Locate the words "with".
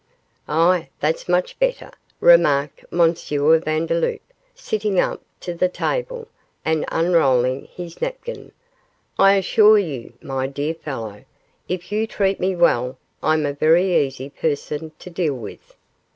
15.35-15.75